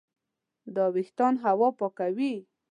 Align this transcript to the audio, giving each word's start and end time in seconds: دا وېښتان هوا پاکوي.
دا 0.75 0.85
وېښتان 0.95 1.33
هوا 1.45 1.69
پاکوي. 1.79 2.33